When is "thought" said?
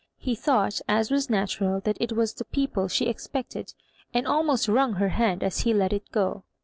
0.33-0.81